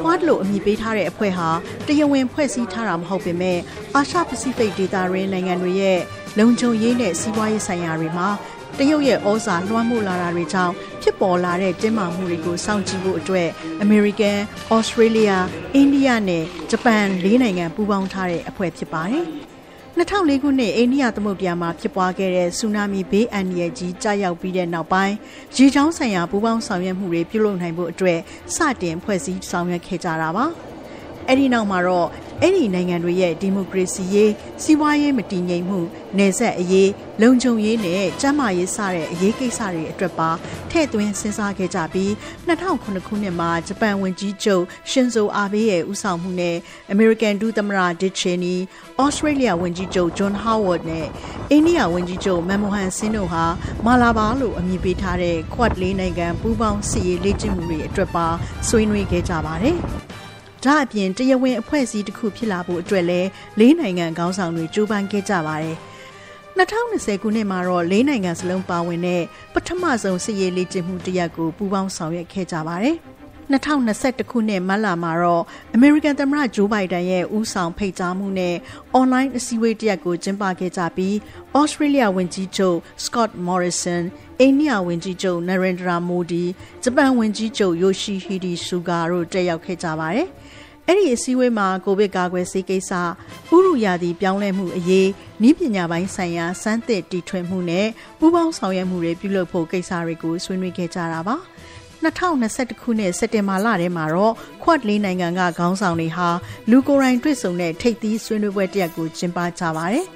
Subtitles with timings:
[0.00, 1.48] Quad လို့အမည်ပေးထားတဲ့အဖွဲ့ဟာ
[1.86, 3.58] တရားဝင်ဖွဲ့စည်းထားတာမဟုတ်ပေမဲ့
[3.94, 5.98] အာရှပစိဖိတ်ဒေသရင်းနိုင်ငံတွေရဲ့
[6.38, 8.28] လုံခြုံရေးနဲ့စီးပွားရေးဆိုင်ရာတွေမှာ
[8.78, 10.72] တရုတ်ရဲ့ဩဇာလွှမ်းမိုးလာတာတွေကြောင့်
[11.02, 13.48] ဖြစ်ပေါ်လာတဲ့တင်းမာမှုတွေကိုစောင့်ကြည့်ဖို့အတွက်
[13.82, 14.38] အမေရိကန်၊
[14.76, 15.22] ဩစတြေးလျ၊
[15.74, 19.26] အိန္ဒိယနဲ့ဂျပန်လေးနိုင်ငံပူးပေါင်းထားတဲ့အဖွဲ့ဖြစ်ပါတယ်။
[19.98, 25.14] 2004ခုနှစ်အိန္ဒိယသမုဒ္ဒရာမှာဖြစ်ပွားခဲ့တဲ့ဆူနာမီဘေးအန္တရာယ်ကြီးကြာရောက်ပြီးတဲ့နောက်ပိုင်း
[25.56, 28.18] ရေချောင်းဆိုင်ရာပူးပေါင်းဆောင်ရွက်မှုတွေပြုလုပ်နိုင်ဖို့အတွက်
[28.54, 30.44] စတင်ဖွဲ့စည်းဆောင်ရွက်ခဲ့ကြတာပါ။
[31.28, 32.08] အဲ့ဒီနောက်မှာတော့
[32.46, 35.80] အဲ့ဒီနိုင်ငံတွေရဲ့ဒီမိုကရေစီရေးစီးပွားရေးမတည်ငြိမ်မှု
[36.18, 36.90] နယ်စပ်အရေး
[37.22, 40.30] လုံခြုံရေးနဲ့ကျန်းမာရေးစတဲ့အရေးကိစ္စတွေအတွက်ပါ
[40.70, 42.10] ထည့်သွင်းစဉ်းစားခဲ့ကြပြီး
[42.48, 46.56] 2009ခုနှစ်မှာဂျပန်ဝန်ကြီးချုပ်ရှင်ဇိုအာဘေးရဲ့ဦးဆောင်မှုနဲ့
[46.90, 48.54] အမေရိကန်ဒုသမ္မတဒစ်ချေနီ
[49.02, 51.06] ဩစတြေးလျဝန်ကြီးချုပ်ဂျွန်ဟာဝတ်နဲ့
[51.50, 53.44] အိန္ဒိယဝန်ကြီးချုပ်မန်မိုဟန်ဆင်းတို့ဟာ
[53.84, 58.26] မာလာဘာလို့အမည်ပေးထားတဲ့ Quad လေးနိုင်ငံပူးပေါင်းစစ်ရေးလေ့ကျင့်မှုတွေအတွက်ပါ
[58.68, 59.78] ဆွေးနွေးခဲ့ကြပါတယ်။
[60.64, 65.76] ဒါအပြင်တရားဝင်အဖွဲ့အစည်းတစ်ခုဖြစ်လာဖို့အတွက်လည်းလေးနိုင်ငံခေါင်းဆောင်တွေကြိုးပမ်းခဲ့ကြပါတယ်။
[66.58, 69.22] 2020ခုနှစ်မှာတော့လေးနိုင်ငံစလုံးပါဝင်တဲ့
[69.54, 72.96] ပထမဆုံးစစ်ရေးလေ့ကျင့်မှုတစ်ရပ်ကိုပူးပေါင်းဆောင်ရွက်ခဲ့ကြပါတယ်။
[73.52, 75.44] 2021ခုနှစ်မတ်လမှာတော့
[75.76, 78.56] American သမ္မတဂျိုးဘိုင်ဒန်ရဲ့ဦးဆောင်ဖိတ်ကြားမှုနဲ့
[78.98, 81.14] online အစည်းအဝေးတစ်ရပ်ကိုကျင်းပခဲ့ကြပြီး
[81.60, 84.02] Australia ဝန်ကြီးချုပ် Scott Morrison
[84.40, 86.44] အိန္ဒိယဝန်ကြီးချုပ် Narendra Modi
[86.82, 90.28] ဂျပန်ဝန်ကြီးချုပ် Yoshihide Suga တို့တက်ရောက်ခဲ့ကြပါတယ်။
[90.86, 93.00] အဲ့ဒီအစည်းအဝေးမှာကိုဗစ်ကာကွယ်ဆေးကိစ္စဥ
[93.64, 95.08] ရုယာတီပြောင်းလဲမှုအရေး
[95.48, 97.86] ဤပညာပိုင်းဆိုင်ရာစမ်းသစ်တီထွင်မှုနဲ့
[98.18, 101.36] ပူးပေါင်းဆောင်ရွက်မှုတွေပြုလုပ်ဖို့ကိစ္စတွေကိုဆွေးနွေးခဲ့ကြတာပါ
[102.04, 106.28] 2021ခုနှစ်စက်တင်ဘာလထဲမှာတော့ခွတ်လေးနိုင်ငံကခေါင်းဆောင်တွေဟာ
[106.70, 110.06] လူကိုယ်တိုင်တွေ့ဆုံတဲ့ထိပ်သီးဆွေးနွေးပွဲတစ်ရပ်ကိုကျင်းပကြပါတယ်။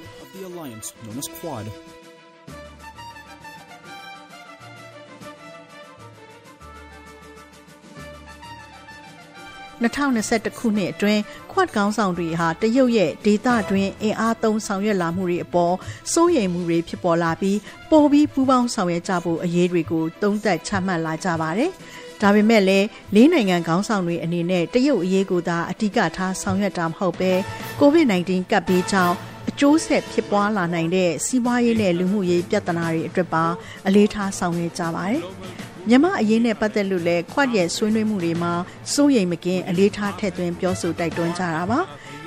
[9.83, 11.23] 2021ခုနှစ်အတွင်း
[11.53, 15.75] ခွတ်ကောင်းဆောင်တွေဟာတရုတ်ရဲ့ဒေသတွင်းအင်အားသုံးဆောင်ရွက်လာမှုတွေအပေါ်
[16.13, 17.59] စိုးရိမ်မှုတွေဖြစ်ပေါ်လာပြီး
[17.91, 21.71] ပိုပြီးပူးပေါင်းဆောင်ရွက်ကြဖို့အရေးတွေကိုသုံးသပ်ချမှတ်လာကြပါတယ်။
[22.23, 27.33] ဒါပေမဲ့လည်းလေးနိုင်ငံခေါင်းဆောင်တွေအနေနဲ့တရုတ်အရေးကိုသာအဓိကထားဆောင်ရွက်တာမဟုတ်ပဲ
[27.81, 29.15] COVID-19 ကပ်ဘေးကြောင့်
[29.49, 33.45] အကျိုးဆက်ဖြစ်ပွားလာနိုင်တဲ့စီးပွားရေးနဲ့လူမှုရေးပြဿနာတွေအတွက်ပါ
[33.87, 35.23] အလေးထားဆောင်ရွက်ကြပါတယ်။
[35.89, 38.53] မြမအရေးနဲ့ပတ်သက်လို့လည်းခွတ်ရဲ့ဆွေးနွေးမှုတွေမှာ
[38.93, 41.81] စိုးရိမ်မကင်းအလေးထားထည့်သွင်းပြောဆိုတိုက်တွန်းကြတာပါ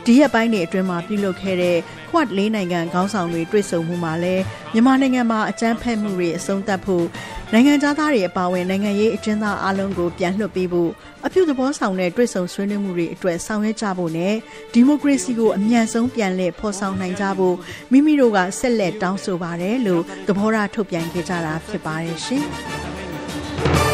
[0.05, 1.77] ဒီရက်ပိုင်းတွေအတွင်းမှာပြုလုပ်ခဲ့တဲ့
[2.09, 7.05] ခွတ်လေးနိုင်ငံခေါင်းဆောင်တွေတွေ့ဆုံမှုမှာလည်းမြန်မာနိုင်ငံမှာအကြမ်းဖက်မှုတွေအဆုံးသတ်ဖို့
[7.53, 10.91] နိုင်ငံသားတွေအပါအဝင်နိုင်ငံရေးအကျဉ်းသားအလုံးကိုပြန်လွှတ်ပေးဖို့
[11.25, 14.33] အပြုသဘောဆောင်တဲ့တွေ့ဆုံဆွေးနွေးမှုတွေအတွက်ဆောင်ရွက်ကြဖို့နဲ့
[14.73, 17.55] ဒီမိုကရေစီကိုအမြန်ဆုံးပြန်လည်ဖော်ဆောင်နိုင်ကြဖို့
[17.91, 22.45] မိမိတို့ကဆက်လက်တောင်းဆိုပါတယ်လို့သဘောထားထုတ်ပြန်ခဲ့ကြတာဖြစ်ပါတယ်ရှင်။
[23.63, 23.90] Thank you.